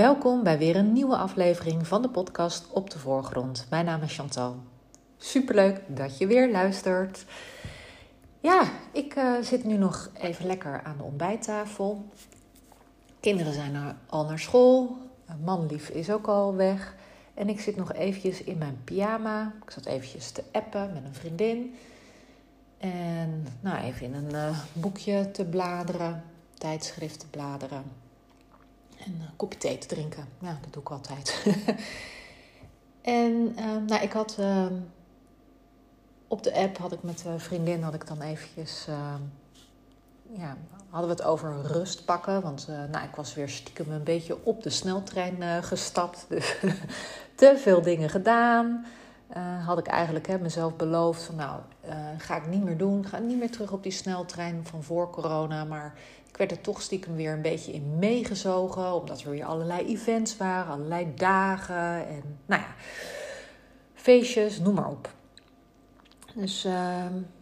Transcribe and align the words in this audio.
Welkom 0.00 0.42
bij 0.42 0.58
weer 0.58 0.76
een 0.76 0.92
nieuwe 0.92 1.16
aflevering 1.16 1.86
van 1.86 2.02
de 2.02 2.08
podcast 2.08 2.66
Op 2.70 2.90
de 2.90 2.98
Voorgrond. 2.98 3.66
Mijn 3.70 3.84
naam 3.84 4.02
is 4.02 4.14
Chantal. 4.14 4.56
Superleuk 5.18 5.80
dat 5.86 6.18
je 6.18 6.26
weer 6.26 6.50
luistert. 6.50 7.24
Ja, 8.40 8.62
ik 8.92 9.16
uh, 9.16 9.40
zit 9.40 9.64
nu 9.64 9.76
nog 9.76 10.10
even 10.20 10.46
lekker 10.46 10.82
aan 10.82 10.96
de 10.96 11.02
ontbijttafel. 11.02 12.04
Kinderen 13.20 13.52
zijn 13.52 13.96
al 14.06 14.24
naar 14.24 14.38
school. 14.38 14.96
Manlief 15.44 15.88
is 15.88 16.10
ook 16.10 16.26
al 16.26 16.54
weg. 16.54 16.94
En 17.34 17.48
ik 17.48 17.60
zit 17.60 17.76
nog 17.76 17.92
eventjes 17.92 18.42
in 18.42 18.58
mijn 18.58 18.80
pyjama. 18.84 19.54
Ik 19.64 19.70
zat 19.70 19.86
eventjes 19.86 20.30
te 20.30 20.42
appen 20.52 20.92
met 20.92 21.04
een 21.04 21.14
vriendin. 21.14 21.74
En 22.78 23.46
nou, 23.60 23.84
even 23.84 24.06
in 24.06 24.14
een 24.14 24.34
uh, 24.34 24.58
boekje 24.72 25.30
te 25.30 25.44
bladeren, 25.44 26.22
tijdschrift 26.54 27.20
te 27.20 27.26
bladeren. 27.26 28.09
En 29.04 29.12
een 29.20 29.36
kopje 29.36 29.58
thee 29.58 29.78
te 29.78 29.86
drinken. 29.86 30.24
Ja, 30.38 30.58
dat 30.62 30.72
doe 30.72 30.82
ik 30.82 30.90
altijd. 30.90 31.44
en 33.02 33.54
uh, 33.58 33.64
nou, 33.86 34.02
ik 34.02 34.12
had 34.12 34.36
uh, 34.40 34.66
op 36.28 36.42
de 36.42 36.54
app 36.54 36.76
had 36.76 36.92
ik 36.92 37.02
met 37.02 37.24
een 37.24 37.40
vriendin 37.40 37.82
had 37.82 37.94
ik 37.94 38.06
dan 38.06 38.20
eventjes 38.20 38.86
ehm, 38.88 39.22
ja, 40.32 40.56
hadden 40.88 41.10
we 41.10 41.16
het 41.16 41.24
over 41.24 41.62
rust 41.62 42.04
pakken. 42.04 42.42
Want 42.42 42.66
uh, 42.70 42.76
nou, 42.90 43.04
ik 43.04 43.14
was 43.14 43.34
weer 43.34 43.48
stiekem 43.48 43.90
een 43.90 44.04
beetje 44.04 44.44
op 44.44 44.62
de 44.62 44.70
sneltrein 44.70 45.36
uh, 45.38 45.56
gestapt. 45.62 46.26
Dus 46.28 46.56
te 47.34 47.58
veel 47.58 47.82
dingen 47.82 48.10
gedaan. 48.10 48.86
Had 49.64 49.78
ik 49.78 49.86
eigenlijk 49.86 50.26
hè, 50.26 50.38
mezelf 50.38 50.76
beloofd 50.76 51.22
van 51.22 51.34
nou, 51.34 51.60
ga 52.18 52.36
ik 52.36 52.46
niet 52.46 52.62
meer 52.64 52.76
doen. 52.76 53.06
Ga 53.06 53.18
niet 53.18 53.38
meer 53.38 53.50
terug 53.50 53.72
op 53.72 53.82
die 53.82 53.92
sneltrein 53.92 54.66
van 54.66 54.82
voor 54.82 55.10
corona. 55.10 55.64
Maar 55.64 55.94
werd 56.40 56.52
er 56.52 56.60
toch 56.60 56.82
stiekem 56.82 57.14
weer 57.16 57.32
een 57.32 57.42
beetje 57.42 57.72
in 57.72 57.98
meegezogen. 57.98 58.94
Omdat 58.94 59.20
er 59.20 59.30
weer 59.30 59.44
allerlei 59.44 59.86
events 59.86 60.36
waren, 60.36 60.72
allerlei 60.72 61.12
dagen 61.14 62.06
en 62.06 62.38
nou 62.46 62.62
ja, 62.62 62.74
feestjes, 63.94 64.58
noem 64.58 64.74
maar 64.74 64.88
op. 64.88 65.12
Dus, 66.34 66.64
uh, 66.64 66.72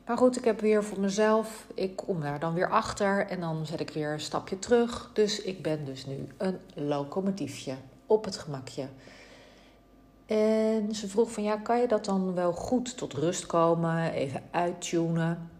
maar 0.07 0.17
goed, 0.17 0.37
ik 0.37 0.45
heb 0.45 0.61
weer 0.61 0.85
voor 0.85 1.01
mezelf. 1.01 1.67
Ik 1.75 1.97
kom 1.97 2.21
daar 2.21 2.41
dan 2.41 2.55
weer 2.55 2.71
achter 2.71 3.27
en 3.27 3.41
dan 3.41 3.67
zet 3.67 3.81
ik 3.81 3.91
weer 3.91 4.13
een 4.13 4.21
stapje 4.21 4.59
terug. 4.59 5.11
Dus 5.12 5.43
ik 5.43 5.62
ben 5.62 5.85
dus 5.85 6.07
nu 6.07 6.27
een 6.37 6.59
locomotiefje 6.75 7.75
op 8.07 8.25
het 8.25 8.37
gemakje. 8.37 8.89
En 10.27 10.95
ze 10.95 11.09
vroeg 11.09 11.33
van 11.33 11.43
ja, 11.43 11.57
kan 11.57 11.81
je 11.81 11.89
dat 11.89 12.05
dan 12.05 12.35
wel 12.35 12.53
goed 12.53 12.97
tot 12.97 13.12
rust 13.12 13.47
komen, 13.47 14.12
even 14.12 14.43
uittunen? 14.51 15.51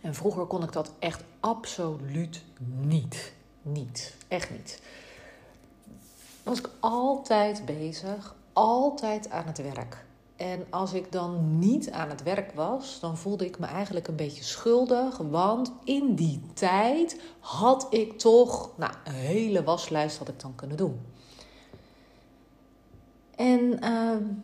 En 0.00 0.14
vroeger 0.14 0.44
kon 0.44 0.62
ik 0.62 0.72
dat 0.72 0.92
echt 0.98 1.24
absoluut 1.46 2.42
niet. 2.80 3.32
Niet, 3.62 4.14
echt 4.28 4.50
niet. 4.50 4.80
Was 6.42 6.58
ik 6.58 6.70
altijd 6.80 7.64
bezig, 7.64 8.34
altijd 8.52 9.30
aan 9.30 9.46
het 9.46 9.62
werk. 9.62 10.04
En 10.36 10.66
als 10.70 10.92
ik 10.92 11.12
dan 11.12 11.58
niet 11.58 11.90
aan 11.90 12.08
het 12.08 12.22
werk 12.22 12.52
was, 12.52 13.00
dan 13.00 13.16
voelde 13.16 13.46
ik 13.46 13.58
me 13.58 13.66
eigenlijk 13.66 14.08
een 14.08 14.16
beetje 14.16 14.44
schuldig. 14.44 15.16
Want 15.16 15.72
in 15.84 16.14
die 16.14 16.40
tijd 16.54 17.20
had 17.40 17.86
ik 17.90 18.18
toch 18.18 18.70
nou, 18.76 18.92
een 19.04 19.12
hele 19.12 19.64
waslijst 19.64 20.18
had 20.18 20.28
ik 20.28 20.40
dan 20.40 20.54
kunnen 20.54 20.76
doen. 20.76 21.00
En 23.36 23.60
uh, 23.60 23.80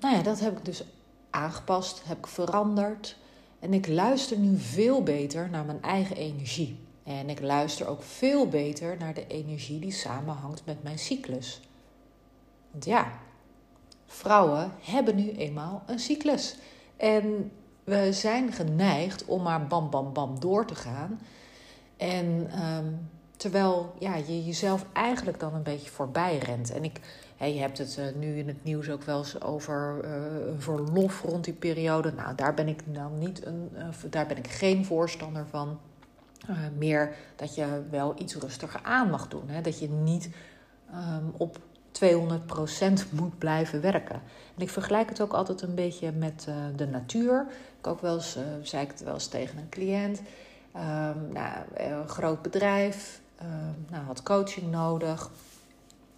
nou 0.01 0.17
ja, 0.17 0.23
dat 0.23 0.41
heb 0.41 0.59
ik 0.59 0.65
dus 0.65 0.85
aangepast, 1.31 2.03
heb 2.05 2.19
ik 2.19 2.27
veranderd. 2.27 3.17
En 3.59 3.75
ik 3.75 3.89
luister 3.89 4.39
nu 4.39 4.59
veel 4.59 5.03
beter 5.03 5.51
naar 5.51 5.65
mijn 5.65 5.83
eigen 5.83 6.17
energie. 6.17 6.91
En 7.05 7.31
ik 7.31 7.41
luister 7.41 7.87
ook 7.87 8.03
veel 8.03 8.49
beter 8.49 8.97
naar 8.99 9.15
de 9.15 9.27
energie 9.27 9.79
die 9.79 9.93
samenhangt 9.93 10.63
met 10.65 10.83
mijn 10.83 10.99
cyclus. 10.99 11.61
Want 12.71 12.85
ja, 12.85 13.13
vrouwen 14.07 14.73
hebben 14.81 15.17
nu 15.17 15.31
eenmaal 15.31 15.83
een 15.87 15.99
cyclus. 15.99 16.57
En 16.97 17.53
we 17.85 18.13
zijn 18.13 18.53
geneigd 18.53 19.25
om 19.25 19.43
maar 19.43 19.67
bam, 19.67 19.91
bam, 19.91 20.13
bam 20.13 20.41
door 20.41 20.67
te 20.67 20.75
gaan. 20.75 21.21
En 21.97 22.51
um, 22.65 23.11
terwijl 23.37 23.95
ja, 23.99 24.15
je 24.15 24.45
jezelf 24.45 24.87
eigenlijk 24.93 25.41
dan 25.41 25.55
een 25.55 25.63
beetje 25.63 25.91
voorbij 25.91 26.39
rent. 26.39 26.73
En 26.73 26.85
ik, 26.85 27.01
hè, 27.37 27.47
je 27.47 27.61
hebt 27.61 27.79
het 27.79 27.97
uh, 27.99 28.05
nu 28.17 28.39
in 28.39 28.49
het 28.49 28.65
nieuws 28.65 28.91
ook 28.91 29.03
wel 29.03 29.19
eens 29.19 29.41
over 29.41 30.01
uh, 30.05 30.11
verlof 30.57 31.23
rond 31.23 31.45
die 31.45 31.55
periode. 31.55 32.13
Nou, 32.13 32.35
daar 32.35 32.55
ben 32.55 32.69
ik 32.69 32.95
dan 32.95 33.19
niet 33.19 33.47
een, 33.47 33.71
uh, 33.75 33.89
daar 34.11 34.27
ben 34.27 34.37
ik 34.37 34.49
geen 34.49 34.85
voorstander 34.85 35.47
van. 35.51 35.79
Meer 36.79 37.15
dat 37.37 37.55
je 37.55 37.83
wel 37.91 38.15
iets 38.19 38.35
rustiger 38.35 38.81
aan 38.83 39.11
mag 39.11 39.29
doen. 39.29 39.49
Hè? 39.49 39.61
Dat 39.61 39.79
je 39.79 39.89
niet 39.89 40.31
um, 40.95 41.35
op 41.37 41.59
200% 41.93 43.11
moet 43.11 43.39
blijven 43.39 43.81
werken. 43.81 44.23
En 44.57 44.63
ik 44.63 44.71
vergelijk 44.71 45.09
het 45.09 45.21
ook 45.21 45.33
altijd 45.33 45.63
een 45.63 45.75
beetje 45.75 46.13
met 46.13 46.47
uh, 46.49 46.55
de 46.77 46.87
natuur. 46.87 47.47
Ik 47.79 47.87
ook 47.87 48.01
wel 48.01 48.15
eens, 48.15 48.37
uh, 48.37 48.43
zei 48.63 48.83
ik 48.83 48.91
het 48.91 49.03
wel 49.03 49.15
eens 49.15 49.27
tegen 49.27 49.59
een 49.59 49.69
cliënt. 49.69 50.19
Um, 50.77 51.33
nou, 51.33 51.65
een 51.75 52.09
groot 52.09 52.43
bedrijf, 52.43 53.21
um, 53.43 53.87
nou, 53.91 54.05
had 54.05 54.23
coaching 54.23 54.71
nodig. 54.71 55.31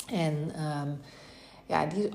En 0.06 0.52
ja, 1.66 1.86
die 1.86 2.10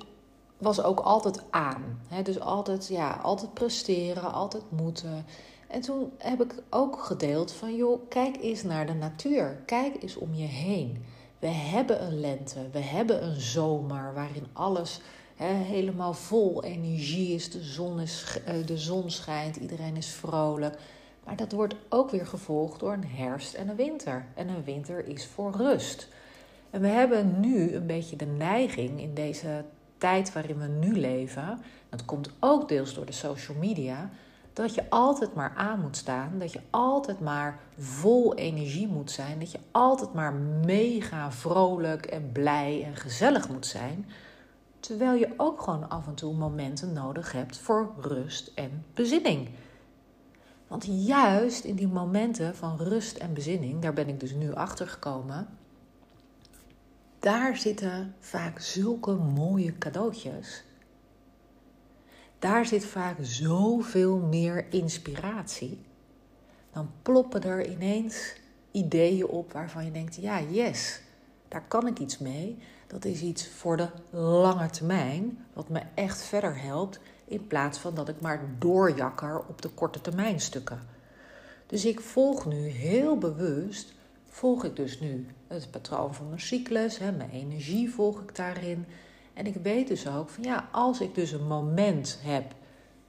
was 0.58 0.84
ook 0.84 1.00
altijd 1.00 1.44
aan. 1.50 2.00
Hè? 2.08 2.22
Dus 2.22 2.40
altijd, 2.40 2.88
ja, 2.88 3.12
altijd 3.12 3.53
presteren, 3.53 4.34
altijd 4.34 4.64
moeten. 4.70 5.26
En 5.69 5.81
toen 5.81 6.12
heb 6.18 6.41
ik 6.41 6.53
ook 6.69 7.03
gedeeld 7.03 7.52
van, 7.52 7.75
joh, 7.75 8.09
kijk 8.09 8.38
eens 8.41 8.63
naar 8.63 8.85
de 8.85 8.94
natuur. 8.94 9.62
Kijk 9.66 10.03
eens 10.03 10.16
om 10.16 10.34
je 10.34 10.46
heen. 10.46 11.06
We 11.40 11.47
hebben 11.47 12.03
een 12.03 12.19
lente, 12.19 12.59
we 12.72 12.80
hebben 12.80 13.24
een 13.24 13.41
zomer 13.41 14.13
waarin 14.13 14.47
alles 14.53 15.02
helemaal 15.44 16.13
vol 16.13 16.63
energie 16.63 17.34
is. 17.34 17.52
De 17.52 17.63
zon, 17.63 18.00
is, 18.00 18.40
de 18.66 18.78
zon 18.78 19.09
schijnt, 19.12 19.56
iedereen 19.56 19.96
is 19.96 20.08
vrolijk. 20.08 20.78
Maar 21.25 21.35
dat 21.35 21.52
wordt 21.52 21.75
ook 21.90 22.09
weer 22.09 22.28
gevolgd 22.28 22.79
door 22.79 22.94
een 22.94 23.08
herfst 23.08 23.53
en 23.53 23.69
een 23.69 23.75
winter. 23.75 24.25
En 24.35 24.47
een 24.47 24.63
winter 24.63 25.08
is 25.08 25.25
voor 25.25 25.52
rust. 25.52 26.08
En 26.69 26.81
we 26.81 26.88
hebben 26.88 27.40
nu 27.40 27.74
een 27.74 27.88
beetje 27.88 28.16
de 28.16 28.25
neiging 28.25 29.02
in 29.02 29.13
deze 29.13 29.66
tijd 29.97 30.34
waarin 30.34 30.59
we 30.59 30.68
nu 30.68 31.00
leven. 31.00 31.62
Dat 31.90 32.06
komt 32.06 32.29
ook 32.40 32.68
deels 32.68 32.94
door 32.94 33.06
de 33.06 33.12
social 33.12 33.58
media 33.58 34.09
dat 34.59 34.75
je 34.75 34.90
altijd 34.90 35.34
maar 35.34 35.53
aan 35.56 35.80
moet 35.80 35.97
staan, 35.97 36.40
dat 36.40 36.52
je 36.52 36.59
altijd 36.70 37.20
maar 37.20 37.59
vol 37.78 38.36
energie 38.36 38.88
moet 38.88 39.12
zijn, 39.12 39.40
dat 39.40 39.52
je 39.52 39.59
altijd 39.72 40.14
maar 40.14 40.34
mega 40.66 41.31
vrolijk 41.31 42.06
en 42.06 42.31
blij 42.31 42.84
en 42.84 42.96
gezellig 42.96 43.50
moet 43.50 43.66
zijn, 43.66 44.06
terwijl 44.80 45.14
je 45.14 45.34
ook 45.38 45.62
gewoon 45.62 45.90
af 45.90 46.08
en 46.08 46.14
toe 46.14 46.34
momenten 46.34 46.94
nodig 46.94 47.31
hebt 47.31 47.58
voor 47.58 47.94
rust 48.00 48.52
en 48.56 48.86
bezinning. 48.94 49.50
Want 50.68 50.86
juist 50.86 51.64
in 51.64 51.76
die 51.76 51.88
momenten 51.88 52.56
van 52.56 52.78
rust 52.78 53.18
en 53.18 53.34
bezinning, 53.34 53.81
daar 53.81 53.94
ben 53.94 54.08
ik 54.08 54.20
dus 54.20 54.34
nu 54.34 54.53
achter 54.53 54.88
gekomen, 54.88 55.47
daar 57.20 57.58
zitten 57.58 58.16
vaak 58.20 58.59
zulke 58.59 59.14
mooie 59.14 59.78
cadeautjes 59.78 60.64
daar 62.40 62.66
zit 62.66 62.86
vaak 62.86 63.18
zoveel 63.22 64.18
meer 64.18 64.66
inspiratie. 64.70 65.80
Dan 66.74 66.92
ploppen 67.02 67.44
er 67.44 67.68
ineens 67.68 68.36
ideeën 68.72 69.26
op 69.26 69.54
waarvan 69.54 69.86
je 69.86 69.92
denkt: 69.92 70.16
ja, 70.16 70.42
yes, 70.42 71.02
daar 71.48 71.64
kan 71.68 71.88
ik 71.88 72.00
iets 72.00 72.18
mee. 72.18 72.58
Dat 72.88 73.06
is 73.06 73.22
iets 73.22 73.48
voor 73.48 73.78
de 73.78 73.88
lange 74.18 74.70
termijn, 74.70 75.46
wat 75.54 75.70
me 75.70 75.82
echt 75.94 76.24
verder 76.24 76.62
helpt, 76.62 77.00
in 77.26 77.48
plaats 77.48 77.78
van 77.78 77.96
dat 77.96 78.10
ik 78.10 78.22
maar 78.22 78.42
doorjakker 78.60 79.40
op 79.48 79.62
de 79.62 79.70
korte 79.70 80.02
termijn 80.02 80.40
stukken. 80.40 80.80
Dus 81.68 81.86
ik 81.86 82.00
volg 82.00 82.46
nu 82.46 82.68
heel 82.68 83.18
bewust, 83.18 83.94
volg 84.26 84.64
ik 84.64 84.76
dus 84.76 85.00
nu 85.00 85.28
het 85.47 85.72
patroon 85.72 86.16
van 86.16 86.28
mijn 86.28 86.40
cyclus, 86.40 86.97
hè, 86.97 87.12
mijn 87.12 87.30
energie 87.30 87.90
volg 87.90 88.22
ik 88.22 88.35
daarin. 88.35 88.85
En 89.40 89.46
ik 89.46 89.56
weet 89.56 89.88
dus 89.88 90.08
ook 90.08 90.30
van 90.30 90.44
ja, 90.44 90.70
als 90.72 91.02
ik 91.02 91.16
dus 91.16 91.32
een 91.32 91.47
moment 91.47 92.20
heb 92.22 92.53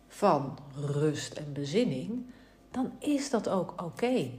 van 0.08 0.58
rust 0.74 1.32
en 1.32 1.52
bezinning, 1.52 2.26
dan 2.70 2.92
is 2.98 3.30
dat 3.30 3.48
ook 3.48 3.82
oké. 3.82 4.30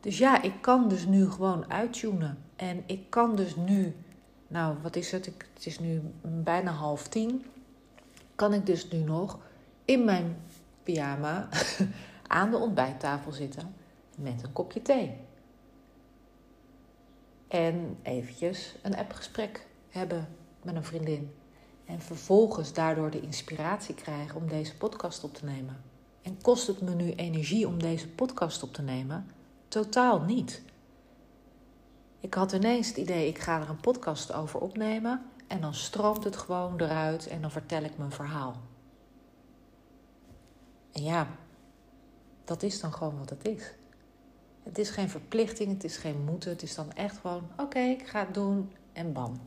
Dus 0.00 0.18
ja, 0.18 0.42
ik 0.42 0.52
kan 0.60 0.88
dus 0.88 1.06
nu 1.06 1.30
gewoon 1.30 1.70
uittunen. 1.70 2.38
En 2.56 2.82
ik 2.86 3.10
kan 3.10 3.36
dus 3.36 3.56
nu, 3.56 3.96
nou 4.48 4.76
wat 4.82 4.96
is 4.96 5.12
het? 5.12 5.26
Ik, 5.26 5.48
het 5.54 5.66
is 5.66 5.78
nu 5.78 6.02
bijna 6.22 6.70
half 6.70 7.08
tien. 7.08 7.44
Kan 8.34 8.54
ik 8.54 8.66
dus 8.66 8.90
nu 8.90 8.98
nog 8.98 9.38
in 9.84 10.04
mijn 10.04 10.36
pyjama 10.82 11.48
aan 12.26 12.50
de 12.50 12.56
ontbijttafel 12.56 13.32
zitten 13.32 13.74
met 14.16 14.42
een 14.42 14.52
kopje 14.52 14.82
thee. 14.82 15.16
En 17.48 17.98
eventjes 18.02 18.74
een 18.82 18.96
appgesprek 18.96 19.66
hebben 19.88 20.28
met 20.62 20.74
een 20.74 20.84
vriendin. 20.84 21.34
En 21.84 22.00
vervolgens 22.00 22.72
daardoor 22.72 23.10
de 23.10 23.20
inspiratie 23.20 23.94
krijgen 23.94 24.36
om 24.36 24.48
deze 24.48 24.76
podcast 24.76 25.24
op 25.24 25.34
te 25.34 25.44
nemen. 25.44 25.82
En 26.22 26.42
kost 26.42 26.66
het 26.66 26.80
me 26.80 26.94
nu 26.94 27.12
energie 27.12 27.66
om 27.66 27.78
deze 27.78 28.08
podcast 28.08 28.62
op 28.62 28.72
te 28.72 28.82
nemen? 28.82 29.26
Totaal 29.68 30.20
niet. 30.20 30.62
Ik 32.20 32.34
had 32.34 32.52
ineens 32.52 32.88
het 32.88 32.96
idee, 32.96 33.28
ik 33.28 33.38
ga 33.38 33.60
er 33.60 33.68
een 33.68 33.80
podcast 33.80 34.32
over 34.32 34.60
opnemen 34.60 35.22
en 35.46 35.60
dan 35.60 35.74
stroomt 35.74 36.24
het 36.24 36.36
gewoon 36.36 36.80
eruit 36.80 37.26
en 37.26 37.40
dan 37.40 37.50
vertel 37.50 37.82
ik 37.82 37.98
mijn 37.98 38.12
verhaal. 38.12 38.56
En 40.92 41.02
ja, 41.02 41.28
dat 42.44 42.62
is 42.62 42.80
dan 42.80 42.92
gewoon 42.92 43.18
wat 43.18 43.30
het 43.30 43.48
is. 43.48 43.74
Het 44.62 44.78
is 44.78 44.90
geen 44.90 45.08
verplichting, 45.10 45.72
het 45.72 45.84
is 45.84 45.96
geen 45.96 46.24
moeten. 46.24 46.50
Het 46.50 46.62
is 46.62 46.74
dan 46.74 46.92
echt 46.92 47.18
gewoon: 47.18 47.48
oké, 47.56 47.78
ik 47.78 48.06
ga 48.06 48.24
het 48.24 48.34
doen 48.34 48.72
en 48.92 49.12
bam. 49.12 49.40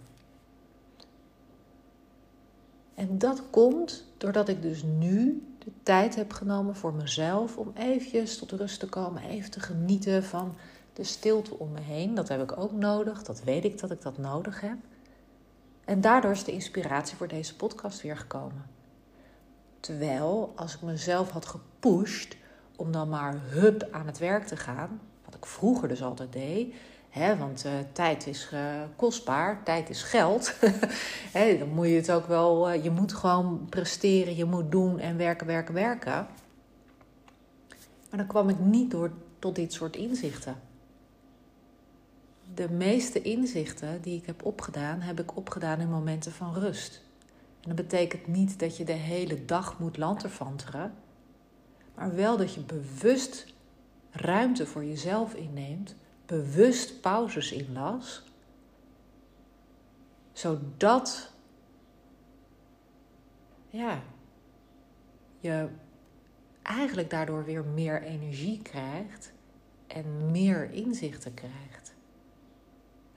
En 3.02 3.18
dat 3.18 3.44
komt 3.50 4.06
doordat 4.18 4.48
ik 4.48 4.62
dus 4.62 4.84
nu 4.84 5.44
de 5.60 5.72
tijd 5.84 6.16
heb 6.16 6.34
genomen 6.34 6.76
voor 6.76 6.94
mezelf 6.94 7.58
om 7.58 7.72
eventjes 7.76 8.38
tot 8.38 8.52
rust 8.52 8.80
te 8.80 8.88
komen, 8.88 9.24
even 9.24 9.52
te 9.52 9.60
genieten 9.60 10.24
van 10.24 10.56
de 10.94 11.04
stilte 11.04 11.60
om 11.60 11.72
me 11.72 11.80
heen. 11.80 12.16
Dat 12.16 12.28
heb 12.28 12.42
ik 12.42 12.58
ook 12.58 12.72
nodig, 12.72 13.24
dat 13.24 13.44
weet 13.44 13.64
ik 13.64 13.80
dat 13.80 13.92
ik 13.92 14.02
dat 14.02 14.18
nodig 14.18 14.62
heb. 14.62 14.78
En 15.86 16.02
daardoor 16.02 16.32
is 16.32 16.44
de 16.44 16.52
inspiratie 16.52 17.18
voor 17.18 17.28
deze 17.28 17.56
podcast 17.56 18.02
weer 18.02 18.18
gekomen. 18.18 18.66
Terwijl 19.80 20.54
als 20.56 20.76
ik 20.76 20.82
mezelf 20.82 21.30
had 21.30 21.46
gepusht 21.46 22.36
om 22.76 22.92
dan 22.92 23.10
maar 23.10 23.42
hup 23.50 23.88
aan 23.92 24.06
het 24.06 24.18
werk 24.18 24.48
te 24.48 24.58
gaan, 24.58 25.02
wat 25.26 25.36
ik 25.36 25.46
vroeger 25.46 25.88
dus 25.88 26.04
altijd 26.04 26.34
deed, 26.34 26.74
want 27.14 27.66
uh, 27.66 27.72
tijd 27.92 28.28
is 28.28 28.50
uh, 28.54 28.60
kostbaar, 28.96 29.64
tijd 29.64 29.90
is 29.90 30.04
geld. 30.04 30.56
dan 31.60 31.70
moet 31.74 31.88
je 31.88 31.96
het 31.96 32.12
ook 32.12 32.28
wel, 32.28 32.74
uh, 32.74 32.84
je 32.84 32.90
moet 32.90 33.14
gewoon 33.14 33.66
presteren, 33.70 34.36
je 34.36 34.46
moet 34.46 34.72
doen 34.72 35.00
en 35.00 35.18
werken, 35.18 35.48
werken, 35.48 35.74
werken. 35.74 36.28
Maar 38.10 38.20
dan 38.20 38.28
kwam 38.28 38.50
ik 38.50 38.60
niet 38.60 38.92
door 38.92 39.12
tot 39.40 39.56
dit 39.56 39.74
soort 39.74 39.96
inzichten. 39.96 40.60
De 42.54 42.70
meeste 42.70 43.22
inzichten 43.22 44.02
die 44.02 44.18
ik 44.18 44.26
heb 44.26 44.46
opgedaan, 44.46 45.02
heb 45.02 45.20
ik 45.20 45.38
opgedaan 45.38 45.80
in 45.80 45.90
momenten 45.90 46.32
van 46.32 46.54
rust. 46.54 47.02
En 47.62 47.68
dat 47.68 47.76
betekent 47.76 48.28
niet 48.28 48.60
dat 48.60 48.78
je 48.78 48.84
de 48.84 48.92
hele 48.92 49.46
dag 49.46 49.80
moet 49.80 49.98
lanterfanteren, 49.98 50.94
maar 51.96 52.16
wel 52.16 52.38
dat 52.38 52.54
je 52.54 52.62
bewust 52.62 53.54
ruimte 54.12 54.66
voor 54.66 54.86
jezelf 54.86 55.34
inneemt, 55.34 55.96
bewust 56.32 57.02
pauzes 57.02 57.52
inlas, 57.52 58.24
zodat 60.32 61.32
ja, 63.70 64.02
je 65.40 65.68
eigenlijk 66.62 67.10
daardoor 67.10 67.46
weer 67.46 67.66
meer 67.66 68.02
energie 68.04 68.62
krijgt 68.62 69.32
en 69.88 70.32
meer 70.32 70.72
inzichten 70.72 71.34
krijgt. 71.34 71.94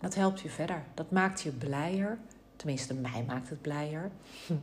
Dat 0.01 0.15
helpt 0.15 0.41
je 0.41 0.51
verder. 0.51 0.85
Dat 0.95 1.11
maakt 1.11 1.41
je 1.41 1.51
blijer. 1.51 2.19
Tenminste, 2.57 2.95
mij 2.95 3.25
maakt 3.27 3.49
het 3.49 3.63
blijer. 3.63 4.11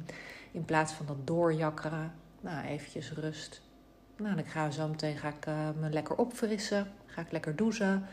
In 0.52 0.66
plaats 0.66 0.94
van 0.94 1.06
dat 1.06 1.28
doorjakkeren. 1.28 2.14
Nou, 2.42 2.66
eventjes 2.66 3.12
rust. 3.12 3.62
Nou, 4.18 4.36
dan 4.36 4.46
ga 4.46 4.72
zo 4.72 4.88
meteen 4.88 5.18
ga 5.18 5.28
ik 5.28 5.46
uh, 5.46 5.70
me 5.80 5.90
lekker 5.90 6.16
opfrissen. 6.16 6.92
Ga 7.06 7.22
ik 7.22 7.32
lekker 7.32 7.56
douchen. 7.56 8.06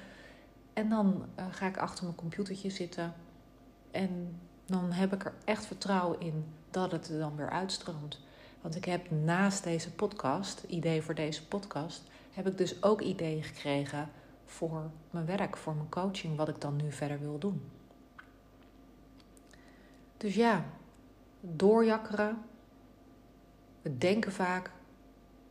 En 0.78 0.88
dan 0.88 1.24
uh, 1.38 1.44
ga 1.50 1.66
ik 1.66 1.76
achter 1.76 2.04
mijn 2.04 2.16
computertje 2.16 2.70
zitten. 2.70 3.14
En 3.90 4.40
dan 4.66 4.92
heb 4.92 5.12
ik 5.12 5.24
er 5.24 5.34
echt 5.44 5.66
vertrouwen 5.66 6.20
in 6.20 6.44
dat 6.70 6.92
het 6.92 7.08
er 7.08 7.18
dan 7.18 7.36
weer 7.36 7.50
uitstroomt. 7.50 8.20
Want 8.60 8.76
ik 8.76 8.84
heb 8.84 9.10
naast 9.10 9.64
deze 9.64 9.92
podcast, 9.92 10.62
idee 10.62 11.02
voor 11.02 11.14
deze 11.14 11.46
podcast, 11.46 12.02
heb 12.32 12.46
ik 12.46 12.58
dus 12.58 12.82
ook 12.82 13.00
ideeën 13.00 13.42
gekregen 13.42 14.10
voor 14.44 14.90
mijn 15.10 15.26
werk, 15.26 15.56
voor 15.56 15.74
mijn 15.74 15.88
coaching, 15.88 16.36
wat 16.36 16.48
ik 16.48 16.60
dan 16.60 16.76
nu 16.76 16.92
verder 16.92 17.20
wil 17.20 17.38
doen. 17.38 17.70
Dus 20.16 20.34
ja, 20.34 20.64
doorjakkeren. 21.40 22.38
We 23.82 23.98
denken 23.98 24.32
vaak 24.32 24.70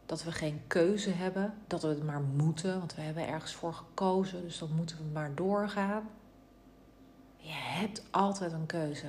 dat 0.07 0.23
we 0.23 0.31
geen 0.31 0.61
keuze 0.67 1.09
hebben, 1.09 1.53
dat 1.67 1.81
we 1.81 1.87
het 1.87 2.03
maar 2.03 2.21
moeten, 2.21 2.79
want 2.79 2.95
we 2.95 3.01
hebben 3.01 3.27
ergens 3.27 3.53
voor 3.53 3.73
gekozen, 3.73 4.41
dus 4.41 4.57
dan 4.57 4.69
moeten 4.75 4.97
we 4.97 5.03
maar 5.13 5.35
doorgaan. 5.35 6.09
Je 7.37 7.53
hebt 7.53 8.03
altijd 8.11 8.51
een 8.51 8.65
keuze. 8.65 9.07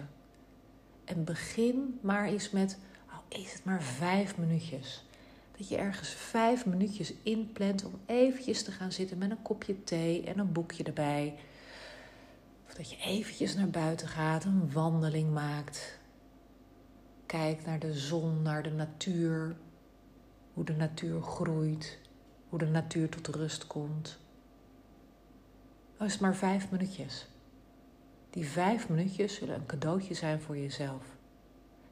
En 1.04 1.24
begin 1.24 1.98
maar 2.00 2.24
eens 2.24 2.50
met, 2.50 2.78
al 3.10 3.38
is 3.38 3.52
het 3.52 3.64
maar 3.64 3.82
vijf 3.82 4.36
minuutjes. 4.36 5.04
Dat 5.56 5.68
je 5.68 5.76
ergens 5.76 6.08
vijf 6.08 6.66
minuutjes 6.66 7.12
inplant 7.22 7.84
om 7.84 8.00
eventjes 8.06 8.62
te 8.62 8.72
gaan 8.72 8.92
zitten 8.92 9.18
met 9.18 9.30
een 9.30 9.42
kopje 9.42 9.84
thee 9.84 10.24
en 10.24 10.38
een 10.38 10.52
boekje 10.52 10.84
erbij. 10.84 11.34
Of 12.66 12.74
dat 12.74 12.90
je 12.90 12.96
eventjes 12.96 13.54
naar 13.54 13.70
buiten 13.70 14.08
gaat, 14.08 14.44
een 14.44 14.72
wandeling 14.72 15.32
maakt. 15.32 15.98
Kijk 17.26 17.66
naar 17.66 17.78
de 17.78 17.94
zon, 17.94 18.42
naar 18.42 18.62
de 18.62 18.70
natuur. 18.70 19.56
Hoe 20.58 20.66
de 20.66 20.76
natuur 20.76 21.22
groeit, 21.22 21.98
hoe 22.48 22.58
de 22.58 22.66
natuur 22.66 23.08
tot 23.08 23.26
rust 23.26 23.66
komt. 23.66 24.18
Al 25.96 26.06
is 26.06 26.12
het 26.12 26.20
maar 26.20 26.36
vijf 26.36 26.70
minuutjes. 26.70 27.26
Die 28.30 28.46
vijf 28.46 28.88
minuutjes 28.88 29.34
zullen 29.34 29.54
een 29.54 29.66
cadeautje 29.66 30.14
zijn 30.14 30.40
voor 30.40 30.58
jezelf. 30.58 31.04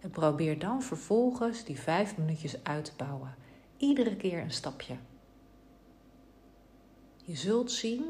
En 0.01 0.11
probeer 0.11 0.59
dan 0.59 0.83
vervolgens 0.83 1.65
die 1.65 1.81
vijf 1.81 2.17
minuutjes 2.17 2.65
uit 2.65 2.85
te 2.85 2.93
bouwen. 2.97 3.35
Iedere 3.77 4.17
keer 4.17 4.41
een 4.41 4.51
stapje. 4.51 4.97
Je 7.25 7.37
zult 7.37 7.73
zien 7.73 8.05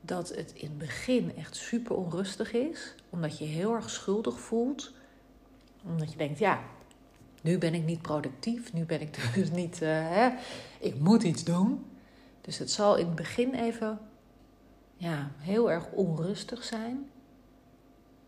dat 0.00 0.28
het 0.28 0.52
in 0.52 0.68
het 0.68 0.78
begin 0.78 1.36
echt 1.36 1.56
super 1.56 1.96
onrustig 1.96 2.52
is, 2.52 2.94
omdat 3.10 3.38
je 3.38 3.44
heel 3.44 3.74
erg 3.74 3.90
schuldig 3.90 4.40
voelt. 4.40 4.92
Omdat 5.84 6.12
je 6.12 6.18
denkt, 6.18 6.38
ja, 6.38 6.64
nu 7.46 7.58
ben 7.58 7.74
ik 7.74 7.84
niet 7.84 8.02
productief, 8.02 8.72
nu 8.72 8.84
ben 8.84 9.00
ik 9.00 9.18
dus 9.34 9.50
niet, 9.50 9.82
uh, 9.82 9.88
hè, 9.90 10.30
ik 10.80 10.98
moet 10.98 11.22
iets 11.22 11.44
doen. 11.44 11.84
Dus 12.40 12.58
het 12.58 12.70
zal 12.70 12.96
in 12.96 13.06
het 13.06 13.14
begin 13.14 13.54
even 13.54 13.98
ja, 14.96 15.30
heel 15.38 15.70
erg 15.70 15.90
onrustig 15.90 16.64
zijn. 16.64 17.08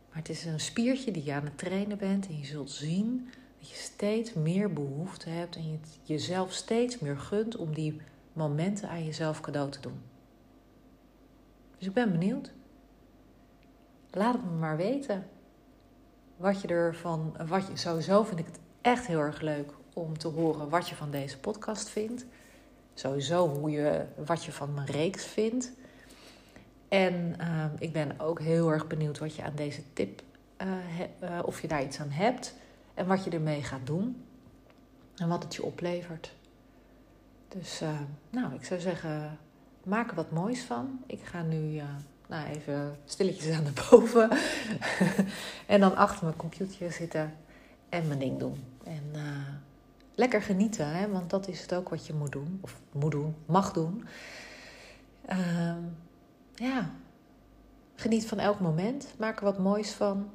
Maar 0.08 0.18
het 0.18 0.28
is 0.28 0.44
een 0.44 0.60
spiertje 0.60 1.10
die 1.10 1.24
je 1.24 1.32
aan 1.32 1.44
het 1.44 1.58
trainen 1.58 1.98
bent 1.98 2.26
en 2.26 2.38
je 2.38 2.44
zult 2.44 2.70
zien 2.70 3.28
dat 3.58 3.70
je 3.70 3.76
steeds 3.76 4.32
meer 4.32 4.72
behoefte 4.72 5.28
hebt 5.30 5.56
en 5.56 5.70
je 5.70 5.78
jezelf 6.02 6.52
steeds 6.52 6.98
meer 6.98 7.18
gunt 7.18 7.56
om 7.56 7.74
die 7.74 8.00
momenten 8.32 8.88
aan 8.88 9.04
jezelf 9.04 9.40
cadeau 9.40 9.70
te 9.70 9.80
doen. 9.80 10.00
Dus 11.78 11.86
ik 11.86 11.94
ben 11.94 12.10
benieuwd. 12.10 12.52
Laat 14.10 14.34
het 14.34 14.44
me 14.44 14.50
maar 14.50 14.76
weten. 14.76 15.26
Wat 16.36 16.60
je 16.60 16.68
ervan. 16.68 17.36
Wat 17.46 17.66
je, 17.66 17.76
sowieso 17.76 18.22
vind 18.22 18.38
ik 18.38 18.46
het 18.46 18.58
echt 18.88 19.06
heel 19.06 19.20
erg 19.20 19.40
leuk 19.40 19.72
om 19.92 20.18
te 20.18 20.28
horen 20.28 20.68
wat 20.68 20.88
je 20.88 20.94
van 20.94 21.10
deze 21.10 21.38
podcast 21.38 21.88
vindt. 21.88 22.24
Sowieso 22.94 23.48
hoe 23.48 23.70
je, 23.70 24.04
wat 24.24 24.44
je 24.44 24.52
van 24.52 24.74
mijn 24.74 24.86
reeks 24.86 25.24
vindt. 25.24 25.72
En 26.88 27.36
uh, 27.40 27.64
ik 27.78 27.92
ben 27.92 28.20
ook 28.20 28.40
heel 28.40 28.70
erg 28.70 28.86
benieuwd 28.86 29.18
wat 29.18 29.34
je 29.34 29.42
aan 29.42 29.54
deze 29.54 29.82
tip, 29.92 30.22
uh, 31.22 31.38
of 31.44 31.60
je 31.60 31.68
daar 31.68 31.82
iets 31.82 32.00
aan 32.00 32.10
hebt. 32.10 32.54
En 32.94 33.06
wat 33.06 33.24
je 33.24 33.30
ermee 33.30 33.62
gaat 33.62 33.86
doen. 33.86 34.24
En 35.16 35.28
wat 35.28 35.42
het 35.42 35.54
je 35.54 35.62
oplevert. 35.62 36.32
Dus 37.48 37.80
eh, 37.80 38.00
nou, 38.30 38.54
ik 38.54 38.64
zou 38.64 38.80
zeggen, 38.80 39.38
maak 39.84 40.10
er 40.10 40.16
wat 40.16 40.30
moois 40.30 40.62
van. 40.62 41.02
Ik 41.06 41.20
ga 41.22 41.42
nu 41.42 41.80
nou, 42.26 42.48
even 42.48 42.96
stilletjes 43.04 43.56
aan 43.56 43.64
de 43.64 43.84
boven. 43.90 44.30
en 45.66 45.80
dan 45.80 45.96
achter 45.96 46.24
mijn 46.24 46.36
computer 46.36 46.92
zitten 46.92 47.34
en 47.88 48.06
mijn 48.06 48.18
ding 48.18 48.38
doen. 48.38 48.64
En 48.84 49.02
uh, 49.14 49.22
lekker 50.14 50.42
genieten, 50.42 50.88
hè? 50.88 51.08
want 51.08 51.30
dat 51.30 51.48
is 51.48 51.60
het 51.60 51.74
ook 51.74 51.88
wat 51.88 52.06
je 52.06 52.12
moet 52.12 52.32
doen. 52.32 52.58
Of 52.60 52.80
moet 52.92 53.10
doen, 53.10 53.34
mag 53.46 53.72
doen. 53.72 54.04
Uh, 55.30 55.76
ja, 56.54 56.90
geniet 57.94 58.26
van 58.26 58.38
elk 58.38 58.60
moment. 58.60 59.14
Maak 59.18 59.38
er 59.38 59.44
wat 59.44 59.58
moois 59.58 59.90
van. 59.90 60.30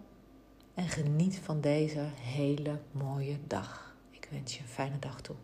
En 0.73 0.87
geniet 0.87 1.39
van 1.39 1.61
deze 1.61 2.05
hele 2.21 2.79
mooie 2.91 3.37
dag. 3.47 3.95
Ik 4.09 4.27
wens 4.31 4.53
je 4.53 4.61
een 4.61 4.67
fijne 4.67 4.99
dag 4.99 5.21
toe. 5.21 5.35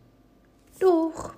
Doeg! 0.78 1.36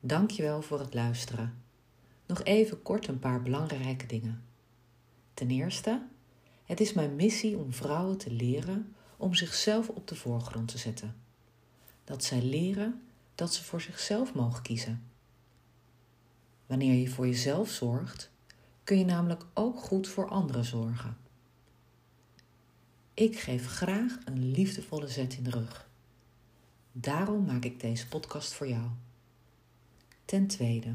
Dankjewel 0.00 0.62
voor 0.62 0.78
het 0.78 0.94
luisteren. 0.94 1.67
Nog 2.28 2.42
even 2.42 2.82
kort 2.82 3.06
een 3.06 3.18
paar 3.18 3.42
belangrijke 3.42 4.06
dingen. 4.06 4.44
Ten 5.34 5.50
eerste, 5.50 6.06
het 6.64 6.80
is 6.80 6.92
mijn 6.92 7.16
missie 7.16 7.56
om 7.56 7.72
vrouwen 7.72 8.18
te 8.18 8.30
leren 8.30 8.94
om 9.16 9.34
zichzelf 9.34 9.88
op 9.88 10.08
de 10.08 10.14
voorgrond 10.14 10.68
te 10.68 10.78
zetten. 10.78 11.16
Dat 12.04 12.24
zij 12.24 12.42
leren 12.42 13.02
dat 13.34 13.54
ze 13.54 13.64
voor 13.64 13.80
zichzelf 13.80 14.34
mogen 14.34 14.62
kiezen. 14.62 15.02
Wanneer 16.66 16.94
je 16.94 17.08
voor 17.08 17.26
jezelf 17.26 17.70
zorgt, 17.70 18.30
kun 18.84 18.98
je 18.98 19.04
namelijk 19.04 19.46
ook 19.54 19.80
goed 19.80 20.08
voor 20.08 20.28
anderen 20.28 20.64
zorgen. 20.64 21.16
Ik 23.14 23.38
geef 23.38 23.66
graag 23.66 24.18
een 24.24 24.50
liefdevolle 24.50 25.08
zet 25.08 25.34
in 25.34 25.44
de 25.44 25.50
rug. 25.50 25.88
Daarom 26.92 27.44
maak 27.44 27.64
ik 27.64 27.80
deze 27.80 28.08
podcast 28.08 28.52
voor 28.52 28.68
jou. 28.68 28.88
Ten 30.24 30.46
tweede, 30.46 30.94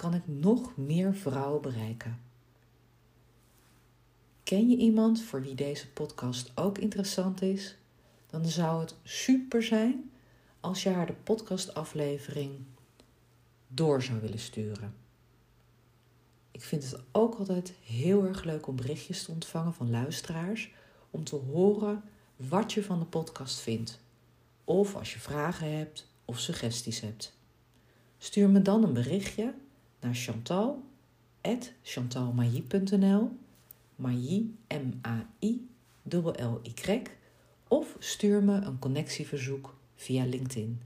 kan 0.00 0.14
ik 0.14 0.22
nog 0.26 0.76
meer 0.76 1.14
vrouwen 1.14 1.62
bereiken. 1.62 2.20
Ken 4.42 4.68
je 4.68 4.76
iemand 4.76 5.22
voor 5.22 5.42
wie 5.42 5.54
deze 5.54 5.90
podcast 5.90 6.52
ook 6.54 6.78
interessant 6.78 7.42
is? 7.42 7.76
Dan 8.26 8.44
zou 8.44 8.80
het 8.80 8.94
super 9.02 9.62
zijn 9.62 10.10
als 10.60 10.82
je 10.82 10.88
haar 10.88 11.06
de 11.06 11.12
podcastaflevering 11.12 12.50
door 13.68 14.02
zou 14.02 14.20
willen 14.20 14.38
sturen. 14.38 14.94
Ik 16.50 16.62
vind 16.62 16.90
het 16.90 17.00
ook 17.12 17.34
altijd 17.34 17.72
heel 17.84 18.24
erg 18.24 18.44
leuk 18.44 18.66
om 18.66 18.76
berichtjes 18.76 19.24
te 19.24 19.30
ontvangen 19.30 19.74
van 19.74 19.90
luisteraars 19.90 20.72
om 21.10 21.24
te 21.24 21.36
horen 21.36 22.02
wat 22.36 22.72
je 22.72 22.82
van 22.82 22.98
de 22.98 23.06
podcast 23.06 23.60
vindt. 23.60 24.00
Of 24.64 24.96
als 24.96 25.12
je 25.12 25.20
vragen 25.20 25.76
hebt 25.76 26.10
of 26.24 26.38
suggesties 26.38 27.00
hebt. 27.00 27.36
Stuur 28.18 28.50
me 28.50 28.62
dan 28.62 28.84
een 28.84 28.92
berichtje 28.92 29.54
naar 30.00 30.14
Chantal 30.14 30.82
chantalmailly.nl 31.82 33.30
Mailly, 33.96 34.50
M-A-I, 34.68 35.68
L-Y, 36.02 37.02
of 37.68 37.96
stuur 37.98 38.42
me 38.42 38.54
een 38.54 38.78
connectieverzoek 38.78 39.76
via 39.94 40.24
LinkedIn. 40.24 40.80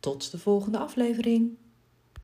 Tot 0.00 0.30
de 0.30 0.38
volgende 0.38 0.78
aflevering. 0.78 1.56